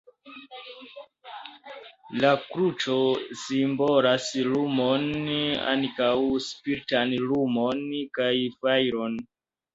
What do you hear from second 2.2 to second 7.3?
La kruco simbolas lumon, ankaŭ spiritan